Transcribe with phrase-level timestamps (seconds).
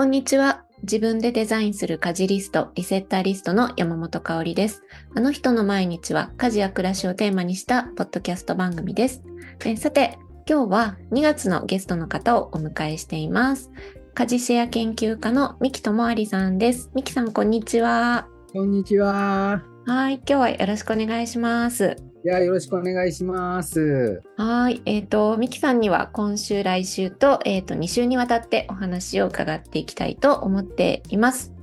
[0.00, 0.64] こんにちは。
[0.80, 4.82] 自分でデザインする家事リスト、リセッターリストの山本香里です。
[5.14, 9.22] あの人の毎日は家事や暮らしをテーマにしたポッドキャスト番組です。
[9.62, 10.18] えさて、
[10.48, 13.70] 今日は2月のゲストの方をお迎えしています。
[14.14, 16.90] 家事シェア研究家の三木智有さんです。
[16.94, 18.26] 三木さん、こんにちは。
[18.54, 19.62] こんにちは。
[19.84, 22.09] はい、今日はよろしくお願いします。
[22.22, 24.22] いや、よろしくお願いします。
[24.36, 24.82] はい。
[24.84, 31.54] えっ、ー、と、ミキさんには今週、来週と、えっ、ー、と、2週にわたってお話を伺っていきたいと思っています。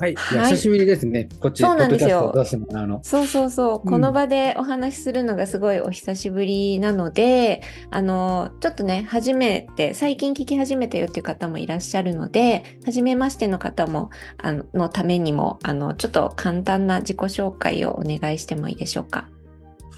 [0.00, 0.16] はい。
[0.16, 1.28] はい、久しぶりですね。
[1.38, 2.32] こっちそうなんですよ。
[3.02, 3.80] そうそうそう。
[3.88, 19.28] この場でお話しするのがすごいお久しぶりなので、うん、あの、ちょっとね、初めて、最近聞き始めたよっていう方もいらっしゃるので、初めましての方も、あの、のためにも、あの、ちょっと簡単な自己紹介をお願いしてもいいでしょうか。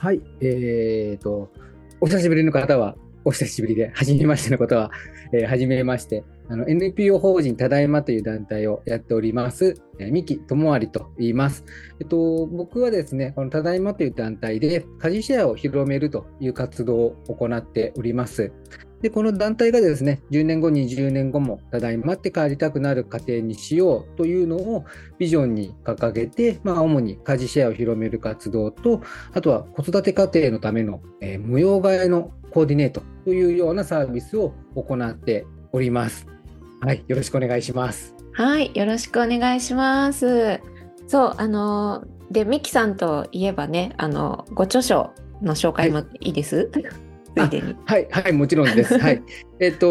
[0.05, 1.51] はい、えーと、
[1.99, 4.91] お久しぶりの方は、お久しぶりで、はじめましての方は、
[5.33, 11.65] えー、はじめまして、あの NPO 法人ただいまという団体をやっております、えー、三木智有と言います。
[12.01, 18.53] えっと、僕はですね、このただいまという団体で家事シェアを広めるという活動を行っております。
[19.05, 24.87] で、この団体がですね、10年後、20年後も、ただいまって帰りたくなる家庭にしようというのを
[25.19, 29.03] ビジョンに掲げて、まあ、主に家事シェアを広める活動と、
[29.35, 36.27] あとは子育て家庭のための、えー、無用替えのコーディネートというようなサービスを行っております。
[36.81, 38.15] はい、よろしくお願いします。
[38.33, 40.61] はい、よろしくお願いします。
[41.09, 45.11] そう、あの、で、ミキさんといえばね、あの、ご著書
[45.43, 47.04] の紹介もいいです、はい
[47.35, 47.77] ついでに。
[47.85, 48.97] はい、はい、もちろんです。
[48.99, 49.23] はい。
[49.61, 49.87] えっと、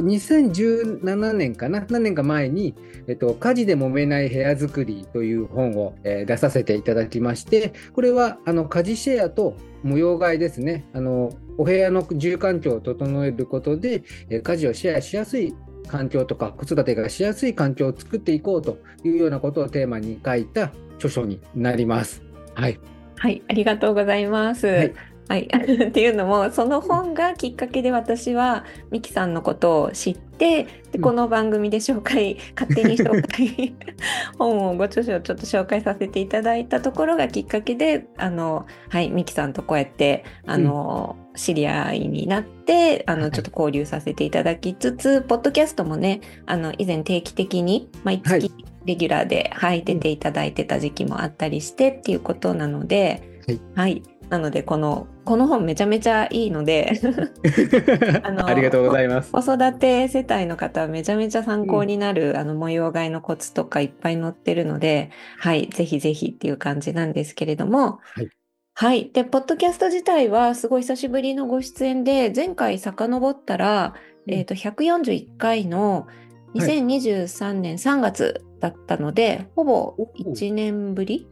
[0.00, 2.74] 2017年かな、何年か前に、
[3.06, 10.84] えっと、家事で揉めない部屋作りという本を、えー、出させていただきまして、これは、あの、家事シェアと模様替えですね。
[10.92, 15.54] あの、お部屋の住環境を整えることで、えー、家事をシェアしやすい
[15.86, 22.22] 環境とか子育てがしやすい環境を作っていこうというようなことをテーマに書いた著書になります。
[22.54, 22.80] はい。
[23.16, 24.66] はい、ありがとうございます。
[24.66, 25.48] はいはい、
[25.88, 33.74] っていうのもその本がきっかけで私はミキさんのことを知ってでこの番組で紹介、勝手に紹介
[34.38, 48.50] 本をご著書をちょっと紹介させていただいたところがきっかけであの、はい、ミキさんとこうやってあの、うん、知り合いになってあのちょっと交流させていただきつつ、ポッドキャストもねあの以前定期的に毎月、はい。
[48.84, 57.00] レギュラーで、はい、出ていただいてた時期もあったりしてっていうことなので、はい、はい、なのでこのこの本めちゃめちゃいいので
[58.22, 59.32] あのありがとうございます。
[59.32, 68.28] 子育て世帯の方はめちゃめちゃ参考になる、うん、あの模様替えのコツとかいっぱい載ってるのではいぜひぜひっていう感じなんですけれども、はい、
[68.76, 69.10] はい。
[69.12, 73.94] で、ポッドキャスト自体はすごい久しぶりのご出演で、前回遡ったら、
[74.26, 76.08] うん、えっ、ー、と、141回の
[76.56, 81.28] 2023年3月だったので、はい、ほぼ1年ぶり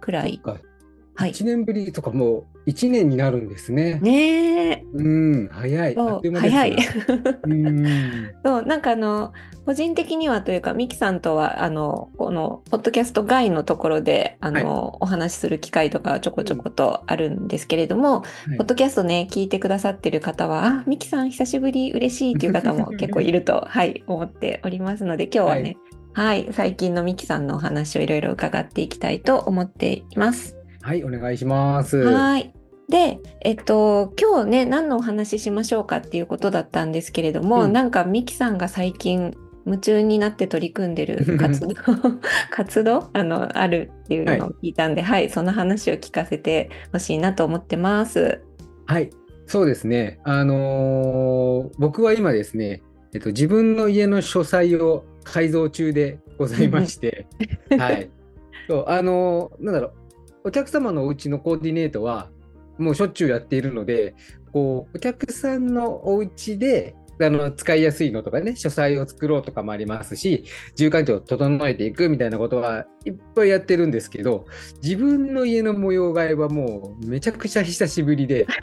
[0.00, 0.40] くらい。
[1.14, 4.00] はい、1年ぶりとかもう1年になるんですね。
[4.00, 5.94] ねうん早い。
[5.94, 6.76] 早い。
[7.44, 7.86] うん
[8.44, 9.32] そうなんかあの
[9.64, 25.76] 個人的にはというかミキさんとはあのこのポッドキャスト外のところであの、はい、お話しする機会とかちょこちょことあるんですけれども、うん、ポッドキャストね聞いてくださってる方はあミキさん久しぶり嬉しいっていう方も結構いると はい思っておりますので今日はね、
[26.12, 30.56] はい、はい、最近のミキさんのお話をいろいろ伺っていきたいと思っています。
[30.86, 31.96] はい、お願いします。
[31.96, 32.55] はい。
[32.88, 39.36] で、えっと、今日ね、何のお話ししましょうかっていうことだったんですけれども、うん、なんかミキさんが最近
[39.66, 41.74] 夢中になって取り組んでる活動
[42.50, 48.40] 活動あのあるっていうのを聞いたんで、はい、はい、その話を聞かせてほしいなと思ってます。
[48.86, 49.10] はい、
[49.46, 50.20] そうですね。
[50.22, 52.82] あのー、僕は今ですね、
[53.12, 57.26] えっと、自分の家の書斎を改造中でございまして、
[57.76, 58.08] はい。
[58.68, 59.92] そうあのー、なんだろう
[60.48, 62.30] お客様のお家のコーディネートは
[62.78, 64.14] もうしょっちゅうやっているので、
[64.52, 70.44] こうお客さんのお家であの使いやすいのとかね、書斎を作ろうとかもありますし、
[70.74, 74.46] 住環境を整えていくみたいなことはいっぱいやってるんですけど、
[74.82, 78.46] 自分の家の模様替えはもうめちゃくちゃ久しぶりで。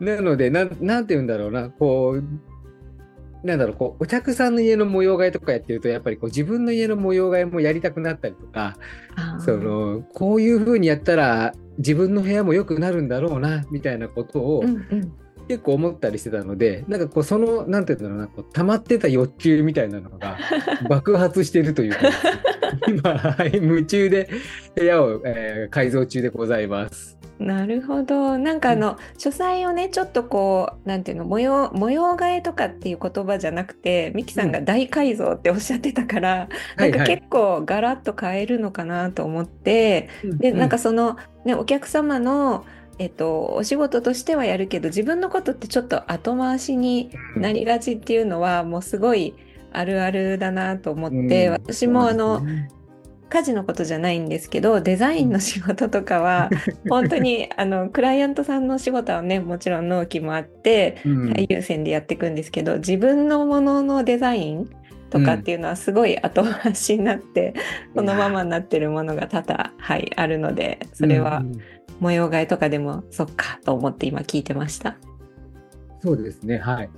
[0.00, 2.24] なのでな、なんて言うんだろうな、こう、
[3.42, 8.76] なんだろう、こう、お客さんの家の模様替えとかやってると、やっぱりこう自分の家の模様替えもやりたくなったりとか、
[9.38, 14.64] その、こういうふうにやったら自分の部屋も良くなるんだろうな、みたいなことを
[15.50, 20.38] 結構思ったりしてたのでなんかこうそのなんていうんだろうなこう溜まってた欲求みたいなのが
[20.88, 21.98] 爆発しているというか
[22.86, 24.28] 今、はい、夢中で
[24.76, 27.19] 部屋を、えー、改造中でございます。
[27.40, 28.36] なるほど。
[28.36, 41.16] なんかあの、うん、書斎をね、ちょっとこう、なんていうの、模様、模様替えとかっていう言葉じゃなくて、ミキさんが大改造っておっしゃってたから、うん、なんか結構ガラッと変えるのかなと思って、はいはい、で、なんかその、
[41.46, 42.66] ね、お客様の、
[42.98, 49.34] えっと、お仕事としてはやるけど自分のことってちょっと後回しになりがちっていうのは、もうすごい
[49.72, 52.42] あるあるだなと思って、うん、私もあの、
[53.30, 56.50] 家事のことじゃないんですけどデザインの仕事とかは
[56.88, 61.00] 本当にあのクライアントさんの仕事はねもちろん納期もあって
[61.34, 64.70] 最優先でやっていくんですけど、自分のもののデザイン
[65.10, 67.54] とかっていうのはすごい後回しになって、
[67.94, 71.42] うん、そのままになってるものが多々、はい、あるのでそれは
[72.00, 74.96] 模様替えとかでもそっかと思って今聞いてました。
[76.02, 76.90] そうですねはい。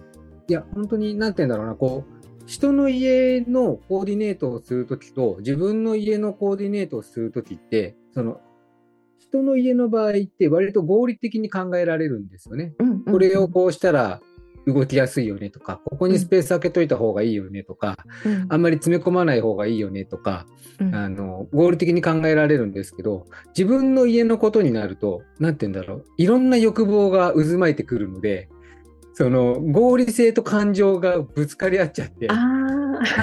[0.49, 8.41] いや本当に何て言うんだろうなこう人の家のコーディネートをするときと自分の家のコーディネートをするときって、その
[9.19, 12.75] 人の家の場合って割と合理的に考えられるんですよね。
[12.79, 14.21] うんうんうん、これをこうしたら
[14.67, 20.47] 動きやすいよねとか、ここにスペース空けといた方がいいよねとか、うん、あんまり詰め込まない方がいいよねとか、
[20.79, 28.49] うん、あの合理的に考えられるんですけど、自分の家のことになると、何て言うんだろう、いろんな欲望が渦巻いてくるので、
[29.15, 32.35] その合理性と感情がぶつかり合っちゃってあ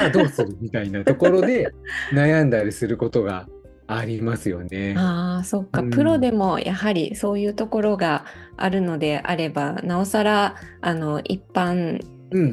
[0.01, 0.55] あどうする？
[0.61, 1.71] みたいなところで
[2.11, 3.47] 悩んだりすることが
[3.87, 4.93] ありますよね。
[4.97, 8.25] あそっか、うん、プロでもやはりそういうところが
[8.55, 11.99] あるのであればなおさらあの一般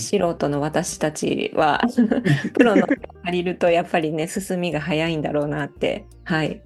[0.00, 2.09] 素人の私たちは、うん、
[2.53, 2.99] プロの借
[3.33, 6.06] りるとやっぱりね進みが早いんだろうなって。
[6.25, 6.62] はい。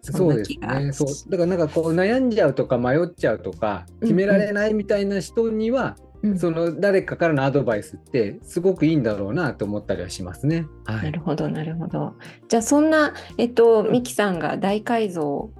[0.00, 0.92] そうですね。
[0.92, 1.30] そう。
[1.30, 5.96] だからなんかこう悩んじゃうとか迷っちゃうとか決められないみたいな人には、
[6.36, 10.66] その誰かからのアドバイスってすごくいいんだろうなと思ったりはしますね。
[10.86, 12.14] はい、なるほどなるほど。
[12.48, 15.50] じゃあそんなえっとミキさんが大改造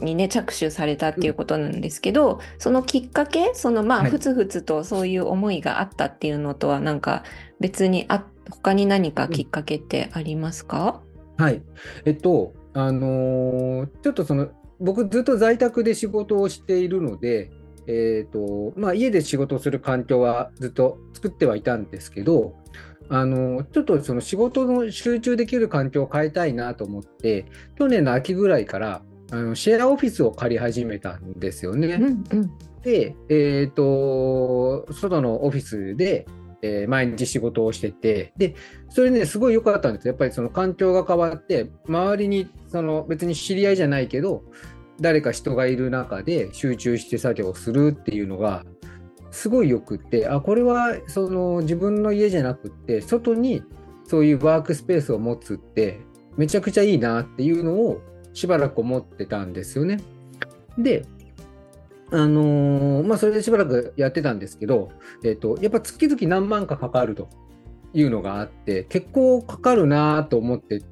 [0.00, 7.24] にね着手されたっていうことなんですけど、うん、そのきっかけそのまあふつふつとそういう思いがあったっていうのとはなんか
[7.58, 11.02] 別にあ他に何かきっかけってありますか、
[11.38, 11.62] うん、はい。
[12.04, 14.48] えっとあのー、ちょっとその
[14.80, 17.50] 僕ずっと在宅で仕事をしているので
[17.86, 22.56] えーとまあ、家で仕事をする環境はずっと作ってはいたんですけど、
[23.08, 27.46] あのちょっとその仕事の集中できる環境を変えたいなと思って、
[27.76, 31.94] 去年の秋ぐらいからあのシェアオフィスを借り始めたんですよね。
[31.94, 32.50] うんうん、
[32.82, 36.26] で、えーと、外のオフィスで、
[36.62, 38.54] えー、毎日仕事をしてて、で、
[38.88, 44.44] それね、すごい良かったんですやっぱりその環境が変わって、周りにその別に知り合いじゃないけど、
[45.00, 48.64] 誰か人がいる中で集中して作業するっていうのが
[49.30, 53.62] すごいよくってあこれはその自分の家じゃなくって外に
[54.04, 56.00] そういうワークスペースを持つって
[56.36, 58.00] めちゃくちゃいいなっていうのを
[58.32, 60.00] しばらく思ってたんですよね。
[60.78, 61.04] で
[62.10, 64.92] あのー、まあそれでしばらくやってたんですけど、
[65.24, 67.28] えーと、やっぱ月々何万かかかると
[67.92, 70.82] いうのがあって結構かかるなと思って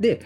[0.00, 0.20] で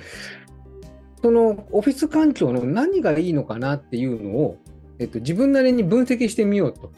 [1.23, 4.59] そのオフィス環境の何がいいのかなっていうのを、
[4.99, 6.93] えっと、自分なりに分析してみようと。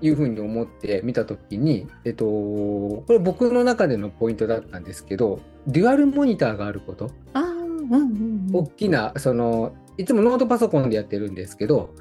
[0.00, 11.94] いうふうに思って見た時に、えっと、これ僕の中でのポイントだったんですけどデュアルモニターがあること、うんうん、大きなそのいつもノートパソコンでやってるんですけど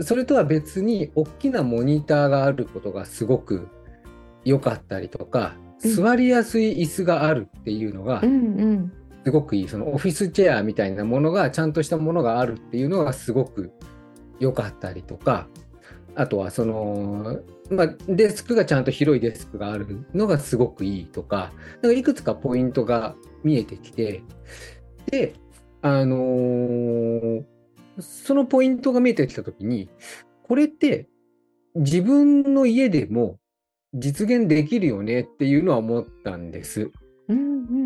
[0.00, 3.68] それとは別に大きなモニターがあることがすごく
[4.46, 8.92] 良かったりとか、座りやすい椅子があるっていうのが、うんうん
[9.24, 13.72] すごくいいそのオフィスチェアみたいなものがちゃんとしたものがあるっていうのがすごく
[14.40, 15.48] 良かったりとか
[16.14, 23.14] あとはその、まあ、デスクがちゃんと広いデスクがあるのがすごくいいとかなんかいくつかポイントが
[23.44, 24.22] 見えてきて
[25.06, 25.34] で
[25.80, 27.44] あのー、
[27.98, 29.88] そのポイントが見えてきた時に
[30.42, 31.08] これって
[31.74, 33.38] 自分の家でも
[33.94, 36.90] 実現できるよねっていうのは思ったんです。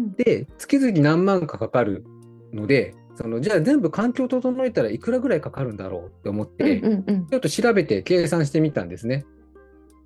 [0.06, 2.04] うんうん、で月々何万かかかる
[2.52, 9.25] のでそのじゃあ全部環境整えたらいくらぐらいかかるんだろうって思って、うんうんうん、ちょっと調べて計算してみたんですね。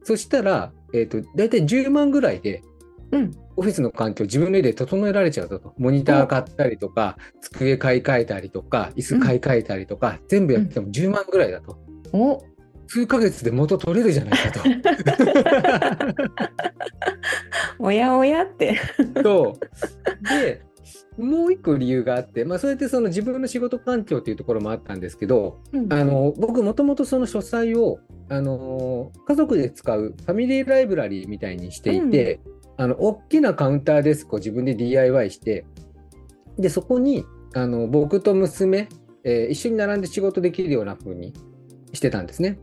[0.04, 2.62] そしたら、えーと、大体10万ぐらいで、
[3.10, 11.78] うん、オフィスの環境自分の家で整えられちゃうとモニター買ったりとか机買い替えたりとか椅子買い替えたりとか、うん、全部やっても10万ぐらいだと。
[12.12, 12.42] お
[12.86, 14.60] 数ヶ月で元取れるじゃないかと。
[17.80, 18.78] おやおやって。
[19.22, 20.28] そう。
[20.28, 20.62] で
[21.18, 25.92] もう一個理由があって、まあ、それってその自分の仕事環境っていうところもあったんですけど、うん。
[25.92, 32.40] あの僕もともとその書斎をあの家族で使うファミリーライブラリーみたいにしていて、
[32.76, 35.66] あの大きなカウンターデスクを自分で DIY して
[36.58, 38.88] でそこにあの僕と娘、
[39.24, 41.34] えー一緒に並んで仕事できるような風に
[41.92, 42.58] してたんですね。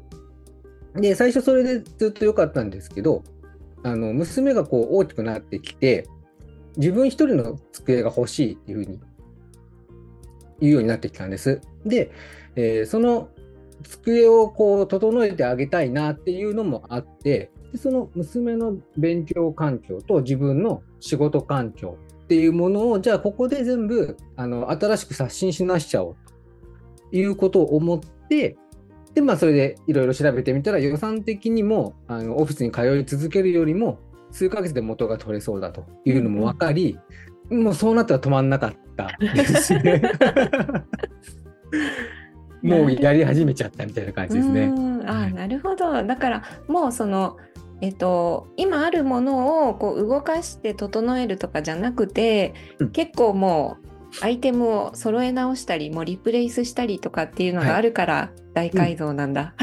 [0.96, 3.24] で最初それでずっと良かったんですけど
[3.88, 6.08] あの娘がこう大きくなってきて
[6.76, 9.00] 自分一人の机が欲しいっていう風に
[10.60, 11.62] 言うようになってきたんです。
[11.86, 12.12] で、
[12.56, 13.30] えーその
[13.84, 26.16] 机をこう整えてあげたいなっていうのもあってでその娘の勉強環境と自分の仕事環境っていうものをじゃあここで全部あの新しく刷新しなしちゃおう
[27.12, 28.58] ということを思って
[29.18, 33.98] でまあそれでいろいろ調べてみたら予算的にもあのオフィスに通い続けるよりも
[34.30, 37.00] 数ヶ月で元が取れそうだというのも分かり、
[37.50, 40.04] もうそうなったら止まんなかったですね。
[42.62, 44.66] もうやり始めちゃったみたいな感じですね。
[44.66, 45.10] うん。
[45.10, 46.04] あなるほど。
[46.04, 47.38] だからもうその
[47.82, 52.92] えっと、今あるものをこう動かして整えるとかじゃなくて、うん。
[52.92, 53.87] 結構もう
[54.22, 59.54] アイテムを揃え直したりもうリプレイスしたりとかっていうのがあるから大改造なんだ。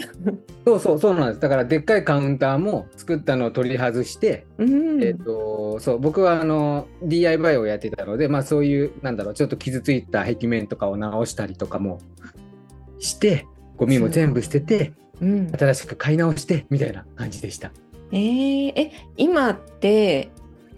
[0.64, 1.40] そうそうそうなんです。
[1.40, 11.98] だからでっかいカウンターも作ったのを取り外して、うんえっ、とそう僕はあの DIY をやってたので、まあそういうなんだろうちょっと傷ついた壁面とかを直したりとかも
[13.00, 13.46] して、
[13.76, 17.72] ゴミも全部捨ててうん新しく買い直してみたいな感じでした。
[18.12, 20.30] えーえ今って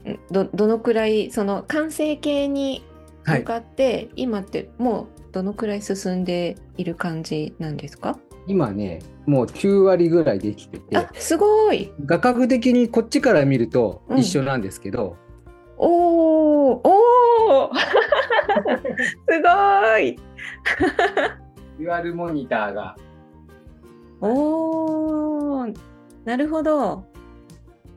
[0.06, 2.85] んどどのくらいその完成形にはい。
[3.26, 8.18] 向かって、今ってもうどのくらい進んでいる感じなんですか？
[8.48, 10.96] 今ねもう9割ぐらいできてて。
[10.96, 11.92] あ、すごい。
[12.04, 14.18] 画角的にこっちから見るとうん。
[14.18, 15.16] 一緒なんですけど、
[15.78, 17.76] おーおー。
[19.28, 20.16] すごい。
[21.78, 22.96] デュアルモニターが。
[24.20, 25.74] おー。
[26.24, 27.04] なるほど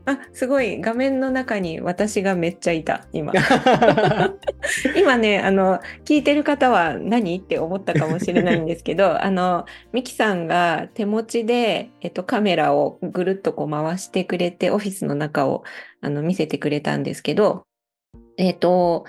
[0.06, 0.80] あすごい。
[0.80, 3.32] 画面の中に私がめっちゃいた今。
[4.96, 15.64] 今ねあの聞いてる方は何って思ったかもしれないんですけど あのミキさんが手持ちで、えっと、カメラをぐるっとこう回してくれてオフィスの中を
[16.00, 17.64] あの見せてくれたんですけど
[18.36, 19.04] えっと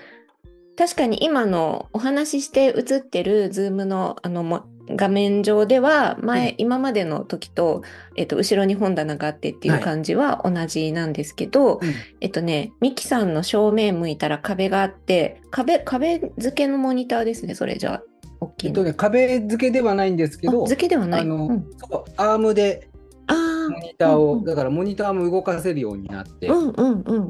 [0.77, 6.55] 確かに今のお話しして映ってるズームのあのも画面上では前、うん。
[6.57, 7.83] 今までの時と、
[8.15, 11.93] えっと、後ろに本棚があってっていう感じは同じなんですけど、うん。
[12.19, 18.03] えっとね、三木さんの正面向いたら壁があって、壁、壁付けのモニターですね、それじゃあ、
[18.41, 18.71] 大きいの。
[18.71, 21.21] えっとね壁付けではないんですけどあ付けではない。
[21.21, 22.89] あの、うん、そうアームで
[23.27, 24.45] あモニターを、うんうん。
[24.45, 26.49] だからモニターも動かせるようになって。
[26.49, 27.29] あ、うんうんうん。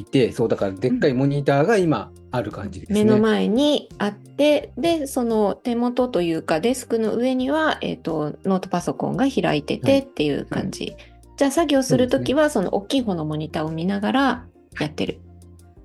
[0.00, 3.04] いて、そうだからでっかいモニターが今ある感じですね。
[3.04, 10.96] 目の前にあって、で、その手元というかデスクの上には、えっと、ノートパソコンが開いてはいてっていう感じ。
[11.36, 14.46] じゃあ作業するときは、その大きい方のモニターを見ながら
[14.80, 15.20] やってる。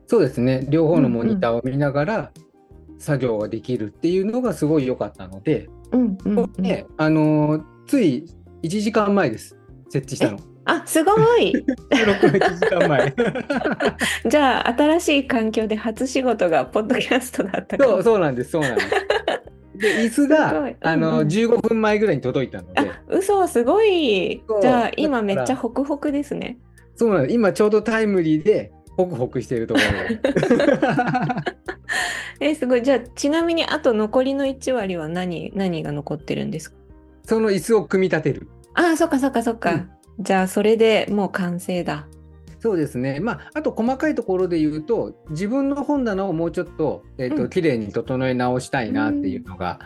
[0.08, 2.32] そうですね両方のモニターを見ながら
[3.00, 6.51] 作業ができるっていうのがすごい良かったので、うんうん、うん。
[6.62, 8.25] であのーつい
[8.63, 9.58] 1時間前です
[9.89, 10.39] 設置したの。
[10.65, 11.51] あ、すごい
[11.93, 13.13] 収録の1時間前。
[14.29, 18.89] じゃあ、新しい環境で初仕事がポッドキャストだったそうそうなんですそうなんです。
[19.75, 24.43] で椅子があのうんうん15分前ぐらいに届いたので、あ、嘘、すごい。
[24.62, 26.58] じゃあだ、今めっちゃホクホクですね。
[26.96, 29.88] そうなんです今ちょうどタイムリーでホクホクしているところ。
[32.39, 32.84] え、すごい。
[32.84, 36.77] じゃあ、ちなみに、あと残りの1割は何、何が残ってるんですか？
[37.25, 38.48] その椅子を組み立てる。
[38.74, 39.72] あ、そっかそっかそっか。
[39.72, 39.89] うん
[40.20, 42.08] じゃあ、それでもう完成だ。
[42.60, 43.20] そうですね。
[43.20, 47.50] まあ、あと細かいところで言うと、自分の本棚をもうちょっと、えっ、と、うん。
[47.50, 49.79] 綺麗に整え直したいなっていうのが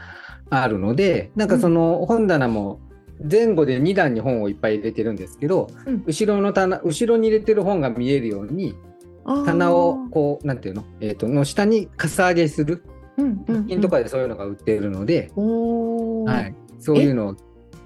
[0.52, 2.80] あるので、なんかその本棚も
[3.28, 6.04] 前後で2段に本をいっぱい入れてるんですけど、うん。
[6.06, 8.76] 後ろの棚、後ろに入れてる本が見えるように、
[9.26, 12.84] 棚をこう、なんていうの、えっ、と、の下にかさ上げする、
[13.18, 13.64] うんうんうん。
[13.64, 16.56] 1均とかでそういうのが売っているので、はい。
[16.80, 17.36] そういうのを、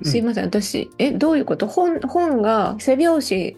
[0.04, 1.68] すいません、私、え、どういうこと？
[1.68, 3.56] 本、本が背表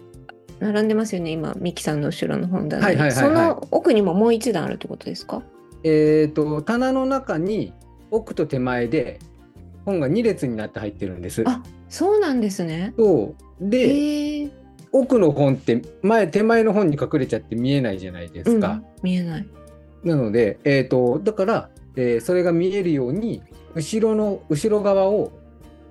[0.60, 2.84] 並んでますよね、今、ミキさんの後ろの本棚に。
[2.84, 5.42] はいはいはいはいその奥にももう一段あるってことですか？
[5.82, 7.72] えっ、と、棚の中に
[8.10, 9.18] 奥と手前で
[9.84, 11.42] 本が2列になって入ってるんです。
[11.46, 12.94] あそうなんですね。
[12.96, 13.64] そう。
[13.64, 14.50] えで、ー、
[14.92, 18.70] 奥の本って前手前の本に隠れちゃって見えないじゃないですか。
[18.72, 19.48] うん、見えない。
[20.02, 23.42] なので、えー、とだから、えーそれが見えるように
[23.74, 25.32] 後ろの後ろ側を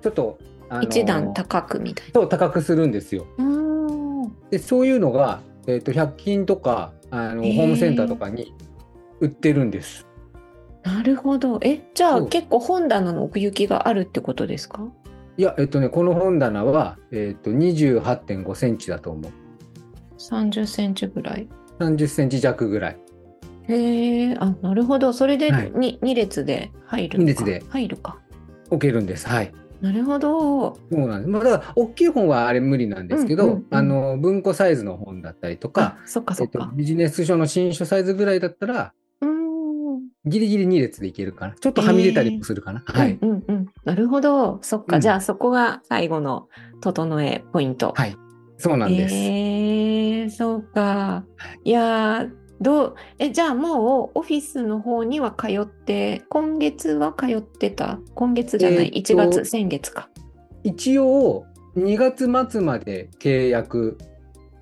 [0.04, 3.26] ちょっと、あのー一段高くみたいそう高くするんですよ。
[4.50, 8.52] でそういうのが、えー、と100均とかあのへーホームセンターとかに
[9.20, 10.06] 売ってるんです。
[10.82, 11.58] なるほど。
[11.62, 14.86] え、じゃあ結構本棚の奥行きがあるってことですか？
[15.38, 19.32] いや、えっとね、この本棚は、えっと、28.5センチだと思う。
[20.18, 21.48] ?30 センチぐらい。
[21.80, 22.98] 30センチ弱ぐらい。
[23.68, 25.14] へえ、あ、なるほど。
[25.14, 27.24] それではいに、2列で入るのか。
[27.24, 28.18] 二列で入るか。
[28.68, 29.26] 置けるんです。
[29.26, 29.52] はい。
[29.84, 30.74] なるほど。
[30.74, 31.28] そうなんです。
[31.28, 36.72] まあ、だから、大きい本はあれ無理なんですけど、うんうんうんあの、文庫サイズの本だったりとか、あ、そっかそえっとっか、。
[36.74, 40.00] ビジネス書の新書サイズぐらいだったら、うーん。
[40.24, 41.54] ギリギリ2列でいけるかな。
[41.60, 42.82] ちょっとはみ出たりもするかな。
[42.86, 43.18] はい。
[43.20, 43.66] うんうんうん。
[43.84, 44.58] なるほど。
[44.62, 44.96] そっか。
[44.96, 46.48] うんじゃあそこが最後の
[46.80, 47.92] 整えポイント。
[47.94, 48.16] はい。
[48.56, 49.14] そうなんです。
[49.14, 51.26] ええそうか。
[51.64, 52.30] いやー、
[52.60, 57.98] どう、え、じゃあもうオフィスの方には通って、今月は通ってた？
[58.14, 60.08] 今月じゃない、えーっと1月、先月か。
[60.62, 61.44] 一応、
[61.76, 63.98] 2月末まで契約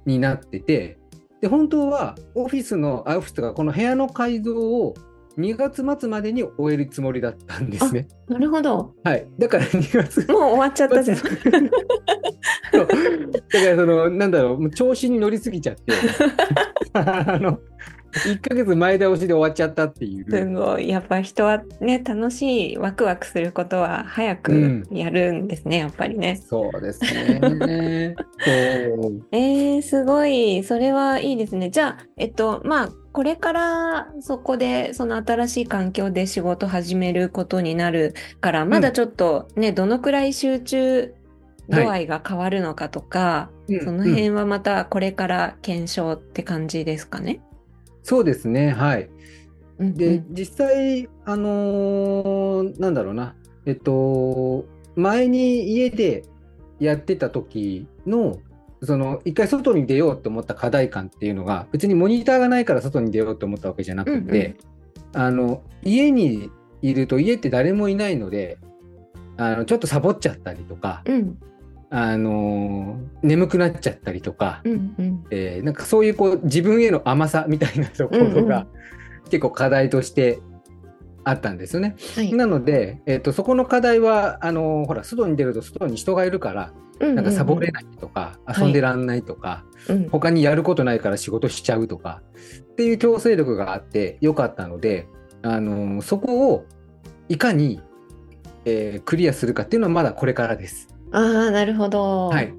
[0.06, 0.98] になってて、
[1.40, 4.94] で、本当はオフィスの、あオフィスとかこの部屋の改造を
[5.38, 8.08] 2月末までに終えるつもりだったんですね。
[8.28, 8.94] なるほど。
[9.04, 9.26] はい。
[9.38, 11.18] だから2月もう終わっちゃったじゃん。
[11.18, 11.30] だか
[12.80, 15.92] らそのなんだろうもう調子に乗りすぎちゃって
[16.94, 17.58] あの
[18.12, 20.88] 1ヶ月前倒しで終わっちゃったっていうすごい。
[20.88, 26.36] やっぱ人はね、楽しい、ワクワクすることは早うくんやるんですね、やっぱりね。
[26.36, 28.14] そうですね
[29.32, 30.62] えー、すごい。
[30.62, 31.70] それはいいですね。
[31.70, 41.14] じゃあ、えっと、まあ、これからそこで、その新しい環境で仕事始めることになるから、まだちょっとね、どのくらい集中
[41.68, 47.40] 度合いが変わるのかとか、うんその辺はまたこれから検証って感じですかね？
[48.02, 49.08] そうですねはい。
[49.78, 50.26] うんで、うん。
[50.30, 53.34] 実際あのーなんだろうな。
[53.66, 54.64] えっと
[54.96, 56.24] 前に家で
[56.78, 58.38] やってた時の
[58.82, 64.56] その一回外に出ようと思った課題感っていうのが別にモニターがないから外に出ようと思ったわけじゃなくて、
[65.14, 66.50] あの家に
[66.82, 68.58] いると家って誰もいないので
[69.36, 71.38] あのちょっとサボっちゃったりとか、うん
[71.94, 75.24] あの眠くなっちゃったりとか、うんうん。
[75.30, 78.66] えーなんかそういうこう自分への甘さみたいなところが
[79.24, 80.40] 結構課題として
[81.22, 81.94] あったんですよね。
[82.16, 82.32] はい。
[82.32, 90.08] なので、えー、とそこの課題はあのほら外に出ると外に人がいるからなんかサボれないとか、んうん遊んでらんないとか、うん。
[90.08, 92.22] 他にやることないから仕事しちゃうとか
[92.72, 95.08] っていう強制力があってよかったので、
[95.42, 96.64] あのそこを
[97.28, 97.82] いかに、
[98.64, 100.88] えークリアするかっていうのはまだこれからです。
[101.12, 102.28] ああ、なるほど。
[102.28, 102.52] はい。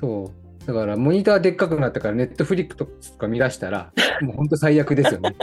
[0.00, 0.66] そう。
[0.66, 2.86] だからモニターでっかくなったからネットフリックと
[3.18, 5.34] か見出したら もう本当最悪ですよね。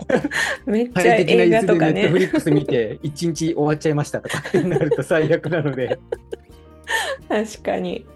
[0.66, 1.92] めっちゃ映画とかね。
[1.92, 5.98] ネットフリックス見て一日終わっちゃいましたとかってなると最悪なので
[7.28, 8.06] 確かに。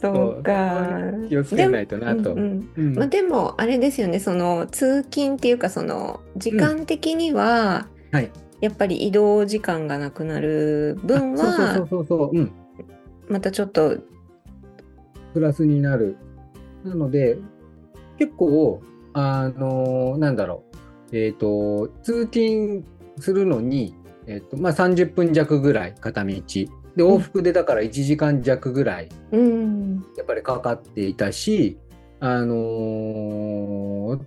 [0.00, 1.00] そうか。
[1.28, 2.34] 気をつけないとなと。
[2.76, 8.30] まあ、でもあれですよねその通勤っていうかその時間的には、はい
[8.60, 12.38] やっぱり移動時間がなくなる分そうそうそはうそうそう。
[12.38, 12.52] うん。
[13.28, 13.98] またちょっと
[15.32, 16.16] プラスになる。
[16.84, 17.38] なので、
[18.18, 18.82] 結構、
[19.12, 20.64] あのなんだろ
[21.12, 22.84] う、えっ、と、通勤
[23.18, 23.94] するのに、
[24.26, 26.32] えっ、と、まあ、30分弱ぐらい片道。
[26.34, 31.78] で、往復でだから1時間弱ぐらい、うんやっぱりかかっていたし、
[32.20, 34.24] あのー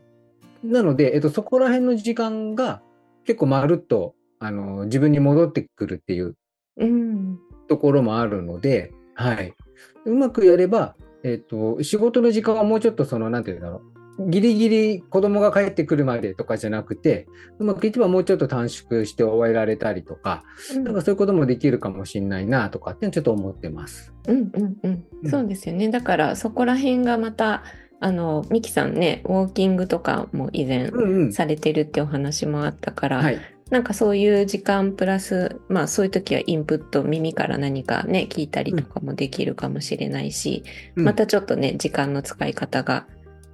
[0.63, 2.81] なので、えっ、と、そこら辺の時間が
[3.25, 6.36] 結構まるっと、あのー自分に戻ってくるっていう
[6.77, 9.53] うんところもあるので、はい。
[10.06, 13.97] うまくやれば、えっ、と、仕事の時間はもうちょっとその、なんていうんだろう。
[14.19, 17.27] ギリギリ子供が帰ってくるまでとかじゃなくて、
[17.60, 24.13] うまくいけばもうちょっと短縮して終えられたりとか、なんかそういうこともできるかもしれないなとかってちょっと思ってます。
[24.27, 27.63] うんうんうんうんそうですよねだからそこら辺がまた
[27.99, 31.34] あのミキさんねウォーキングとかも以前うんうん。
[31.34, 33.39] されてるってお話もあったから、はい。
[33.69, 40.63] なんかそういう時間プラス、まあそういう時はインプット、耳から何かね、聞いたりとかもできるかもしれないし、
[40.95, 43.08] うんまたちょっとね、時間の使い方が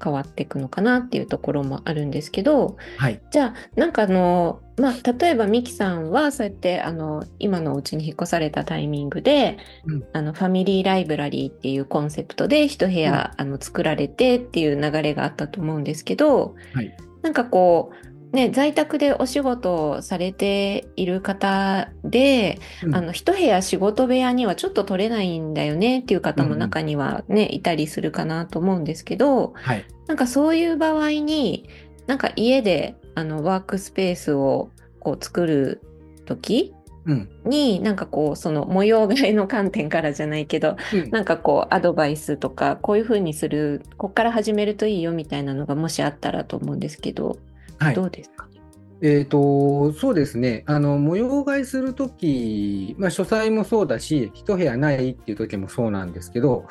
[0.04, 3.22] 変わっていくのかなっていうところもあるんですけど、はい。
[3.32, 16.96] じゃあなんかあの、まあ例えばミキさんはそうやってあの、今のお家に引っ越されたタイミングで、うんあのファミリーライブラリーっていうコンセプトで一部屋、あの作られてっていう流れがあったと思うんですけど、はい。
[17.22, 29.86] なんかこう、ね、在宅でお仕事をされている方で、うんあの、一部屋仕事部屋にはちょっと取れないんだよねっていう方も中にはね、いたりするかなと思うんですけど、はい。
[30.08, 31.70] なんかそういう場合に、
[32.08, 35.82] なんか家であのワークスペースをこう作る
[36.26, 36.74] 時
[37.06, 37.30] うん。
[37.46, 47.38] に、なんかこう、その模様替えの観点からじゃないけど、うんなんかこうアドバイスとかこういう風にするこっから始めるといいよみたいなのがもしあったらと思うんですけど、
[47.84, 47.96] はい。
[47.96, 48.04] ど。
[48.04, 48.48] うですか？
[48.48, 48.62] ね
[49.06, 50.64] えーと、そうですね。
[50.66, 56.68] あの模様替えするとき、まあ、書斎もそうだし一部屋ないっていう時もそうなんですけど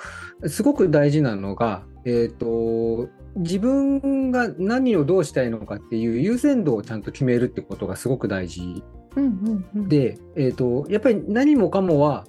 [0.46, 8.82] すごく大事なのが、えーと、自分が何をどうしたいのかっていう優先度をちゃんと決めるってことがすごく大事、
[9.14, 12.24] うんうんうん、で、えーと、やっぱり何もかもは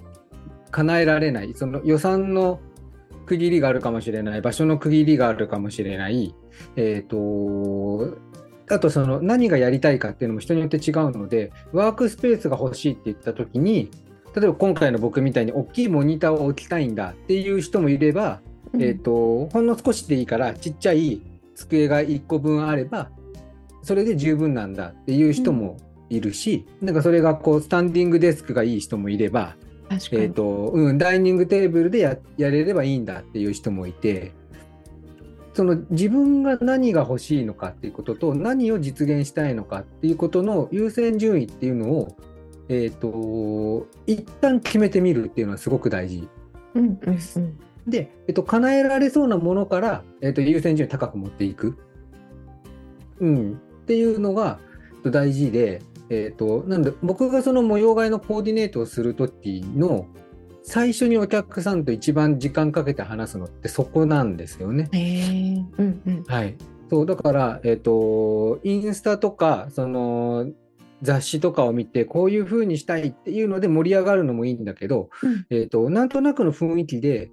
[0.70, 1.54] 叶えられない。
[1.54, 2.60] その予算の
[3.24, 4.42] 区切りがあるかもしれない。
[4.42, 6.34] 場所の区切りがあるかもしれない、
[6.76, 8.18] えーと
[8.68, 13.90] あとその何がやりたいかっていうのも人によって違うのでワークスペースが欲しいって言った時に
[14.34, 18.40] 例えば今回の僕みたいに大きいモニターを置きたいんだっていう人もいれば、
[18.72, 21.20] うん、えーと、ほんの少しでいいからちっちゃい
[21.54, 23.10] 机が1個分あれば
[23.82, 25.76] それで十分なんだっていう人も
[26.10, 29.56] いるし、うん、なんかそれがこうスタンディングデスクがいい人もいれば、
[29.90, 34.32] えーとうん、ダイニングテーブルでややれればいいんだっていう人もいて
[35.54, 42.16] その自分が何が欲しいのかっていうことと何を実現したいのかっていうことの優先順位っていうのを、
[42.68, 46.28] えーと、一旦決めてみるっていうのはすごく大事
[47.06, 47.38] です。
[47.38, 51.78] うんうんうん、で、えっと、叶えられそうなものから、えっと、優先順位高く持っていく、
[53.20, 54.58] うん、っていうのが
[55.04, 60.08] 大事で、えっと、なんで僕がその模様替えのコーディネートをする時の
[60.66, 64.88] 最初にお客さんと一番時間かけて話すのってそこなんですよね。
[65.78, 66.56] うんうん、はい、
[66.88, 70.46] そうだから、えーと、インスタとかその
[71.02, 77.30] 雑誌とかを見てこういうふうにしたいっていうので盛り上がるのもいいんだけど、うん、えーと、なんとなくの雰囲気で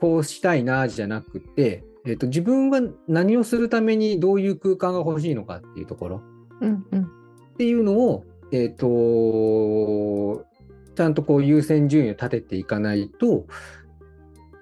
[0.00, 6.22] こうしたいなじゃなくて、えーと、自分は何をするためにどういう空間が欲しいのかっていうところ、
[6.60, 7.06] うんうん、っ
[7.56, 10.44] ていうのを、えーと
[10.94, 13.46] ちゃんとこう優先順位を立てていかないと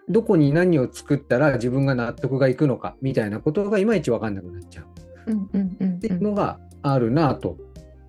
[0.08, 4.90] どこに何を作ったら自分が納得がいくのかみたいなことがいまいち分かんなくなっちゃう。
[5.30, 7.56] っていうのがあるなと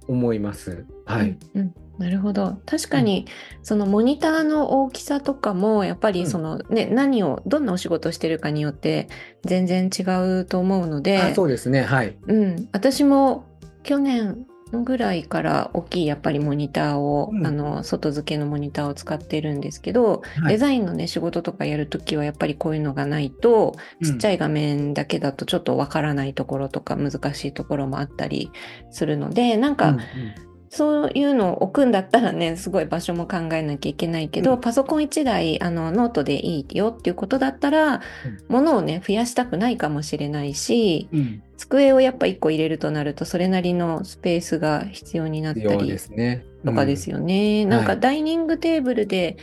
[0.08, 0.86] 思います。
[1.06, 2.58] はい、うん、うん、なるほど。
[2.66, 3.28] 確かに、
[3.62, 9.08] そのモニターの大きさとかもやっぱりそのね、うん、何をどんなお仕事してるかによって
[9.44, 10.04] 全然違
[10.42, 11.84] うと思うのでそうですね。
[11.84, 13.46] はい、うん、私も
[13.84, 28.52] 去年ぐらいから大きいやっぱりモニターを、うん、あの外付けのモニターを使ってるんですけど、はい、デザインのね仕事とかやるときはやっぱりこういうのがないと、ちっちゃい画面だけだとちょっとわからないところとか難しいところもあったり
[28.92, 38.02] するのでなんか、うんうんそういうのを置くんだったらね、すごい場所も考えなきゃいけないけど、うん、パソコン1台、あの、ノートでいいよっていうことだったら、うん、
[38.48, 47.66] 物をね、増やしたくないかもしれないし、うん、机をやっぱ1個入れるとなると、それなりのスペースが必要になったりとかですよね。
[47.66, 49.36] なんかダイニングテーブルで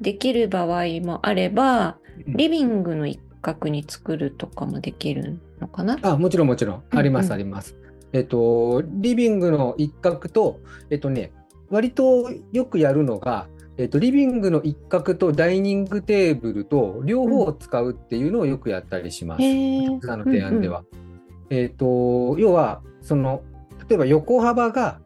[0.00, 5.98] できる場合もあれば、リビングの一角に作るとかもできるのかな？
[6.00, 6.82] あ、もちろんもちろん。
[6.90, 7.76] あります、あります。
[8.12, 11.32] えっと、リビングの一角と、えっとね、
[11.70, 13.46] 割とよくやるのが、
[13.78, 19.42] えっと、リビングの一角とダイニングテーブルと両方を使うっていうのをよくやったりします。
[19.42, 20.84] うん、の提案では。
[20.92, 23.42] うんうん、えっと、要は、その、
[23.88, 25.00] 例えば横幅が、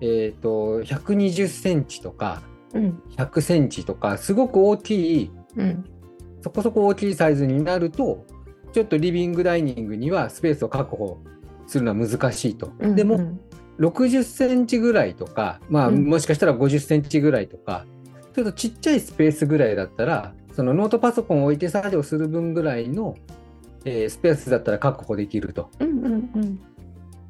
[0.00, 2.42] えっと、120センチとか、
[3.16, 5.84] 100センチとか、すごく大きい、うん、
[6.42, 8.24] そこそこ大きいサイズになると、
[8.72, 11.18] ちょっとリビングダイニングにはスペースを確保
[11.66, 12.72] するのは難しいと。
[12.78, 13.38] うんうん、でも
[13.78, 17.86] 60センチぐらいとか、まあ、もしかしたら50センチぐらいとか、
[18.34, 23.14] ちょっとちっちゃいスペースぐらいだったら、そのノートパソコンを置いて作業する分ぐらいの、
[23.84, 25.70] えー、スペースだったら確保できると。
[25.80, 26.60] うんうんうん、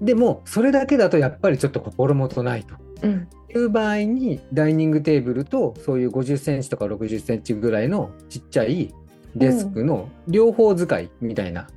[0.00, 2.74] でも、それだけだとやっぱりちょっと心もとないと。
[3.02, 8.94] うん、いう場合に、ダイニングテーブルとそういう50センチとか60センチぐらいのちっちゃい
[9.34, 11.68] デスクの両方使いみたいな。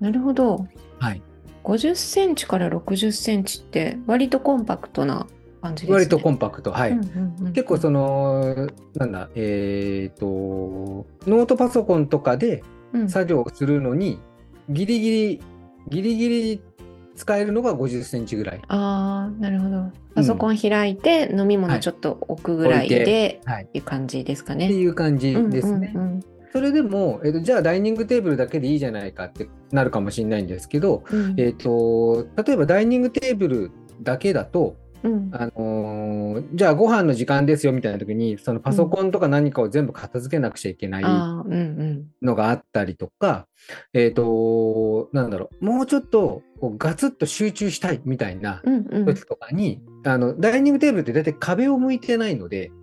[0.00, 0.66] なるほど。
[0.98, 1.22] はい。
[1.68, 5.26] 50センチから60センチって割とコンパクトな
[5.60, 5.94] 感じですね。
[5.96, 6.92] 割とコンパクト、はい。
[6.92, 10.26] うんうんうん、結構その、なんだ、えっ、ー、と、
[11.26, 12.64] ノートパソコンとかで
[13.08, 14.18] 作業するのに、
[14.70, 15.40] ギリギリ、
[15.90, 16.62] ギリギリ
[17.16, 18.60] 使えるのが50センチぐらい。
[18.68, 19.90] ああ、なるほど。
[20.14, 24.64] パソコン開いて、飲み物ちょっと置くぐらいで、はい、いう感じですかね。
[24.64, 25.92] っていう感じですね。
[25.94, 33.70] うんうんうんそれでも、えーと、じゃあダイニングテーブルだけでいいじゃないかってなるかもしれないんですけど、うん、えーと、例えばダイニングテーブル
[34.02, 41.04] だけだと、うん、あのー、じゃあご飯の時間ですよみたいな時にそのパソコンとか何かを全部片付けなくちゃいけない
[42.22, 43.46] のがあったりとか、
[43.94, 52.77] うんうん、えっ、ー、となんだろうもうちょっとこうガツッと集中したいみたいな時とかに、うんうん、あのダイニングテーブルって大体壁を向いてないので、あ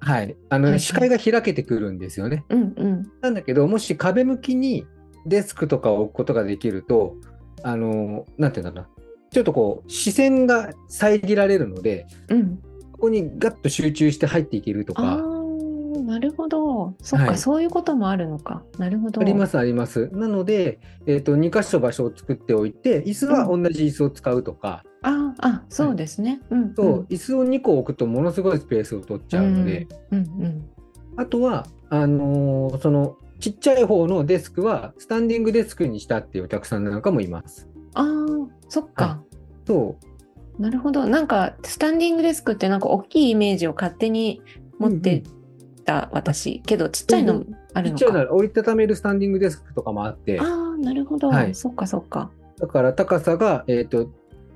[0.00, 0.36] はい。
[0.48, 2.44] あの、視界が開けてくるんですよね。
[2.50, 4.86] うんうん、なんだけど、もし壁向きに
[5.26, 7.16] デスクとかを置くことができると、
[7.62, 9.02] あの、なんていうんだろうな。
[9.30, 12.56] ちょっとこう視線が遮られるので、うん。
[12.92, 15.24] ここにガッと集中して入っていけるとあか、
[15.96, 16.94] あ、なるほど。
[17.00, 18.62] そっか、はいそういうこともあるのか。
[18.78, 19.20] なるほど。
[19.20, 20.08] ありますあります。
[20.12, 26.40] なので、えー、と2箇所場所を作っておいて、椅子は同じ椅子を使うとか、ああ、そうですね。
[26.50, 26.74] うん。
[26.74, 30.18] そう椅子を2個置くとものすごいスペースを取っちゃうので、うん。
[30.18, 30.70] うん。
[31.16, 37.66] あとはあのーそのちっちゃい方のデスクはスタンディングデスクにしたっていうお客さんなんかもいます。
[37.94, 38.06] ああ、
[38.68, 39.22] そっか。
[39.66, 39.96] そ
[40.58, 41.06] うなるほど。
[41.06, 44.42] なんか、スタンディングデスクってなんか大きいイメージを勝手に
[44.78, 45.22] 持って
[45.84, 46.60] た私。
[46.60, 47.98] けど、ちっちゃいのもあるのか。
[47.98, 51.28] ちゃいなら折りたためるスタンディングデスクとかもあって、ああ、なるほど。
[51.28, 52.30] はいそっかそっか。
[52.58, 54.10] だから高さが、えー、と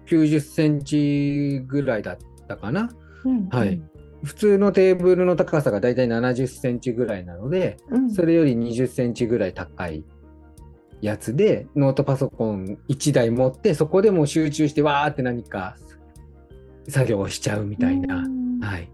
[0.07, 2.91] 90センチぐらいだったかな。
[3.25, 3.49] うん。
[3.49, 3.81] はい
[4.23, 8.11] 普通のテーブルの高さがだいたい70センチぐらいなので、うん。
[8.11, 10.03] それより20センチぐらい高い
[11.03, 15.77] やつで、ノートパソコン1台持って、そこでもう集中してわーって何か
[16.89, 18.17] 作業をしちゃうみたいな。
[18.17, 18.89] うんはい。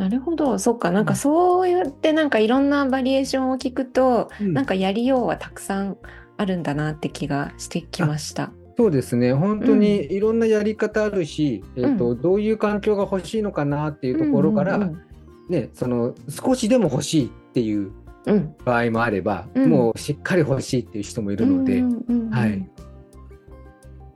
[0.00, 0.58] なるほど。
[0.58, 0.90] そっか。
[0.90, 5.98] なんかそうやってなんかいろんなバリエーションを聞くと、なんかやりようはたくさん
[6.38, 8.50] あるんだなって気がしてきました。
[8.78, 9.34] そうですね。
[9.34, 15.02] 本当にいろんなやり方あるし、んえっ、と、どういう環境が欲しいのかなっていうところから、うん
[15.50, 17.92] ね、その少しでも欲しいっていう
[18.24, 22.70] うんうん場合もあれば、うんもうしっかり欲しいっていう人もいるので、うんうんうんうんはい。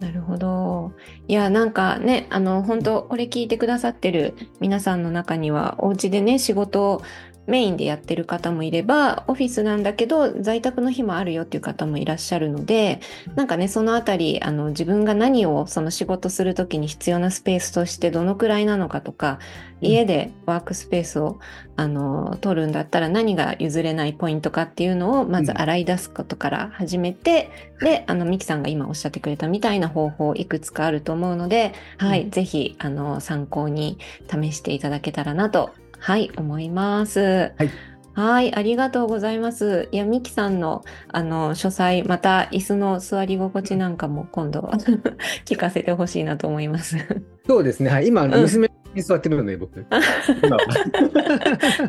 [0.04, 0.92] なるほど。
[1.28, 7.00] いや、なんかね、あの、本当これ聞いてくださってる皆さんの中には、お家でね、仕事
[7.46, 13.00] メインでやってる方もいれば、オフィスなんだけど、在宅の日もあるよっていう方もいらっしゃるので、
[13.34, 19.38] なんかね、そのあたり、あの、自分が何をその仕事するときに必要なスペースとしてどのくらいなのかとか、
[19.82, 19.88] うん。
[19.88, 21.38] 家でワークスペースを、
[21.76, 25.58] あの、取るんだったら何が譲れないポイントかっていうのを、まずうん。
[25.58, 32.30] 洗い出すことから始めて、で、あの、ミキさんが今おっしゃってくれたみたいな方法いくつかあると思うので、はい、うん。
[32.30, 33.98] ぜひ、あの、参考に
[34.30, 35.74] 試していただけたらなと、
[36.04, 37.54] はい、思います。
[37.56, 37.70] はい。
[38.12, 39.88] はい、ありがとうございます。
[39.90, 44.70] いや、ミキさんの、あの、書斎、また椅子の座り心地なんかも今度
[45.46, 46.98] 聞かせてほしいなと思います。
[47.46, 47.88] そうですね。
[47.88, 48.08] はい。
[48.08, 49.80] 今、娘に座ってるので、僕。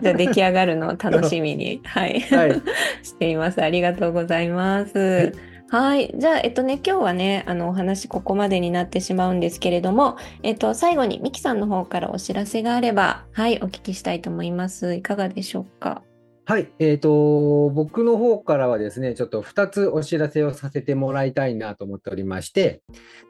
[0.01, 2.61] じゃあ出来上がるのを楽しみに、はい、はい。
[3.03, 3.61] しています。
[3.61, 4.97] ありがとうございます。
[4.97, 5.33] はい。
[5.69, 14.93] はいじゃあ、えっとね、今日はね、あの、お話ここまでになってしまうんですけれども、えっと、最後にミキさんの方からお知らせがあれば、はい、お聞きしたいと思います。
[14.93, 16.03] いかがでしょうか？
[16.45, 16.71] はい。
[16.77, 22.83] えっ、と、僕の方からはですね、ちょっと2つお知らせをさせてもらいたいなと思っておりまして、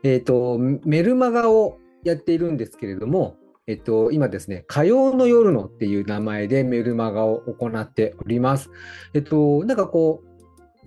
[0.03, 8.69] えっ、と、メルマガをやっているんですけれども、えっと、今ですね、火曜の夜のっていう名前でメルマガを行っております。
[9.13, 10.34] えっと、なんかこう、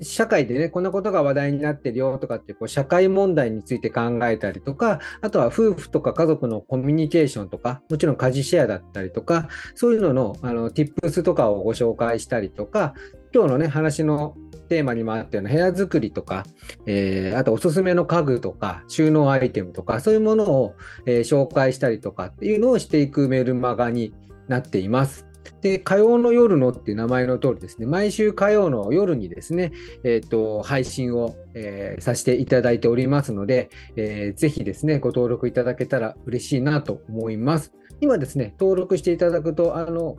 [0.00, 12.94] 社会でね、こんなことが話題になってるよとかって、こう社会問題について考えたりとか、あとは夫婦とか家族のコミュニケーションとか、もちろん家事シェアだったりとか、そういうののあの tips とかをご紹介したりとか、
[13.34, 14.36] 今日のね、話の
[14.68, 16.44] テーマにもあったような部屋作りとか、
[16.86, 20.74] えーあとおすすめの家具とか収納アイテムとかそういうものを、
[21.06, 24.14] えー紹介したりとかっていうのをしていくメルマガに
[24.48, 25.27] なっています。
[25.60, 29.72] で、火曜の夜のっていう名前の通りですね、毎週火曜の夜にですね、
[30.04, 37.72] えっ、と、配信を、えーさせていただいておりますので、えーぜひですね、ご登録いただけたら嬉しいなと思います。
[38.00, 40.16] 今ですね、登録していただくと、あの、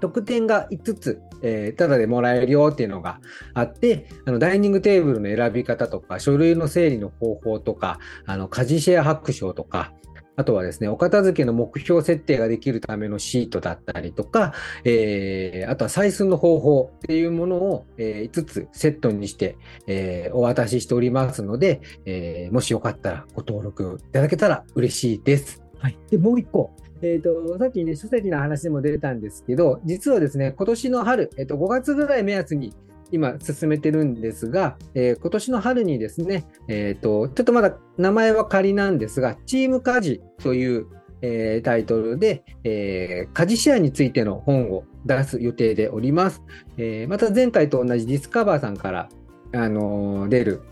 [0.00, 3.20] 特典が5つ、えー、ただでもらえるよっていうのが
[3.54, 9.92] あって、あのダイニングテーブルの選び方とか、書類の整理の方法とか、あの家事シェア白書とか、
[10.36, 14.52] あとはですね、お片付けの目標設定ができるためのシートだったりとか、
[14.84, 25.62] えーあとは採寸の方法っていうものを、え5つセットにして、えーお渡ししておりますので、えーもしよかったらご登録いただけたら嬉しいです。
[25.78, 25.98] はい。
[26.10, 26.70] で、もう一個。
[27.02, 32.74] えっ、と、さっきね、書籍の話でも出たんですけど、実はですね、今年の春、えっ、と、5月ぐらい目安に
[33.12, 40.86] 今進めてるんですが、えー今年の春にですね、えっ、と、ちょっとまだ名前は仮なんですが、チーム家事という、
[41.22, 46.42] えータイトルで、えー家事シェアについての本を出す予定でおります。
[46.76, 49.08] えーまた前回と同じディスカバーさんから、
[49.54, 50.62] あの出る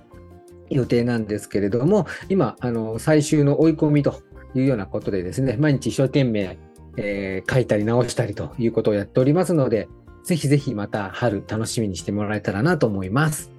[0.70, 4.22] 予定なんですけれども、今、あの最終の追い込みと
[4.54, 6.58] いうようなことでですね、毎日一生懸命、
[6.96, 9.88] えー書いたり直したりということをやっておりますので、
[10.24, 13.52] ぜひぜひまた春楽しみにしてもらえたらなと思います。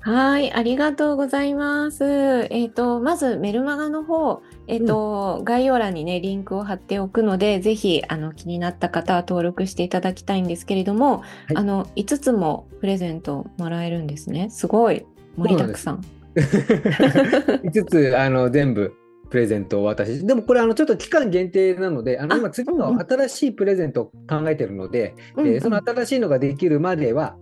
[0.00, 2.04] はい、ありがとうございます。
[2.50, 14.50] えっ、と、まずメルマガの方、えっ、と、概要欄にね、リンクを貼っておくので、ぜひ、あの、気になった方は登録していただきたいんですけれども、いあの、5つもプレゼントもらえるんですね。
[14.50, 16.04] すごい、盛りだくさん。
[16.34, 18.92] 5つあの全部
[19.34, 25.54] プレゼントを渡し、でもこれあのちょっと期間限定なので、あの今次の新しいプレゼントを考えてるので、うんうん。
[25.54, 27.36] えーその新しいのができるまでは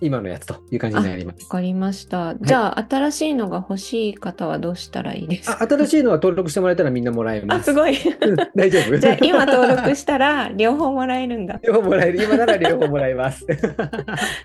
[0.00, 1.48] 今のやつという感じになりますわ。
[1.48, 2.34] かりました。
[2.40, 5.58] じゃあ、新しいのが欲しい方はどうしたらいいですか？
[5.62, 7.64] あ新しいのは登録してもらえたらみんなもらえあ、ます。
[7.66, 7.96] すごい。
[7.96, 8.96] う ん大丈夫？
[8.98, 11.58] じゃあ、今登録したら両方もらえるんだ。
[11.62, 12.22] 両方もらえる。
[12.22, 13.46] 今なら両方もらえます。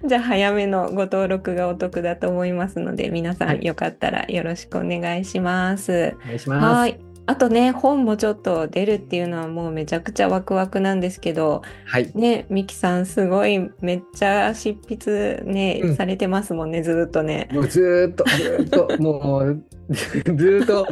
[0.05, 6.15] じゃあ、早めのご登録がお得だと思いますので、皆さはいんよかったらよろしくお願いします。
[6.23, 6.65] お願いします。
[6.65, 7.11] はい。
[7.31, 12.11] あとね、本もちょっと出るっていうのはもうめちゃくちゃワクワクなんですけど、はい。
[12.13, 17.47] ね、ミキさんすごいめっちゃ執筆ね、うんされてますもんね、ずーっとね。
[17.53, 20.85] もうずーっと、ずーっと、 もう、 ずーっと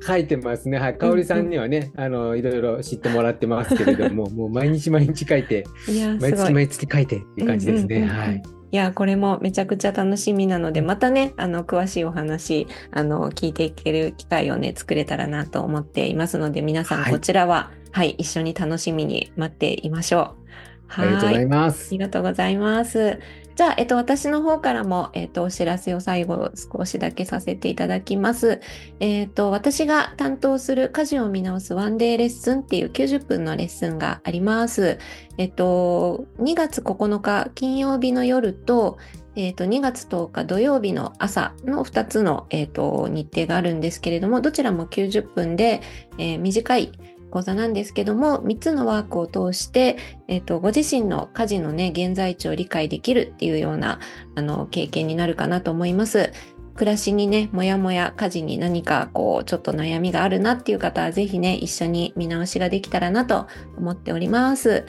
[0.00, 0.78] 書いてますね。
[0.78, 0.96] はい。
[0.96, 6.18] かおりさんにはね、あの、いろいろ知ってもらってますけれども、もう毎日毎日書いて、い。
[6.18, 7.96] 毎月毎月書いてっていう感じですね。
[7.96, 8.42] うんうんうんうんはい。
[8.72, 20.42] いや、これもめちゃくちゃ楽しみなので、またね、あの、詳しいお話、あの、聞いていける機会をね、作れたらなと思っていますので、皆さんはいこちらは、はい、一緒に楽しみに待っていましょう。
[20.88, 21.98] ありがとうございますあり。
[21.98, 23.18] がとうございます。
[23.54, 28.60] じゃあ、えっと、私の方からも、えっと、お知らせを最後少しだけさせていただきます。
[29.00, 34.98] えっと、私が担当する家事を見直すワンデーレッスンっていう90分のレッスンがあります。
[35.38, 38.98] えっと、2月9日金曜日の夜と、
[39.34, 45.80] えっと、2月10日土曜日の朝の2つの、えっと、日程があるんですけれども、どちらも90分で、
[46.18, 46.92] えー短い
[47.32, 49.96] 講座なんですけども、3つのワークを通して、
[50.28, 54.00] えっと、ご自身の家事のね、現在地を理解できるっていうような、
[54.34, 56.30] あの、経験になるかなと思います。
[56.74, 63.46] 暮らしにね、もやもや家事に何かこう、ちょっと悩みがあるなっていう方は、ぜひね、一緒に見直しができたらなと
[63.78, 64.84] 思っております。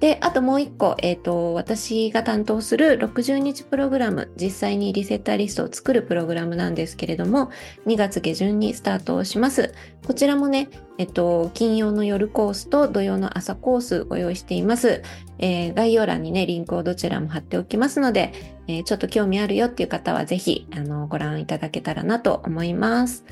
[0.00, 7.50] で、あともう一個、えっ、と、私が担当する60日プログラム、実際にリセッターリストを作るプログラムなんですけれども、
[7.86, 9.72] 2月下旬にスタートをします。
[10.06, 15.02] こちらもね、えっと、金曜の夜コースと土曜の朝コースご用意しています。
[15.38, 18.32] えー概要欄にね、リンクをどちらも貼っておきますので、
[18.66, 23.24] えちょっと興味あるよっていう方はぜひ、あの、ご覧いただけたらなと思います。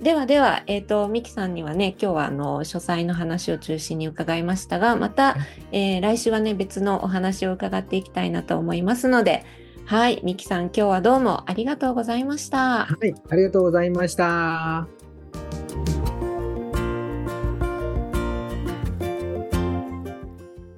[0.00, 5.36] ではでは、えっ、と、ミキさんにはね、今日はあの、書斎の話を中心に伺いましたが、また、
[5.72, 9.44] えー来週はね、別のお話を伺っていきたいなと思いますので、
[9.86, 12.86] はい、ミキさん今日はどうもありがとうございました。
[12.86, 13.14] はい。
[13.28, 14.88] ありがとうございました。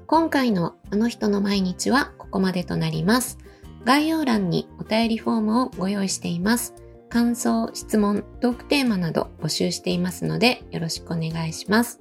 [0.09, 3.38] 今回のあの人の毎日はここまでとなります。
[3.85, 6.74] 概要欄にお便りフォームをご用意しています。
[7.16, 11.98] 感想、質問、トークテーマなど募集していますのでよろしくお願いします。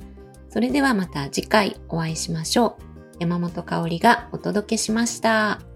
[0.49, 2.83] それではまた次回お会いしましょう。
[3.21, 5.74] 山本香里がお届けしました。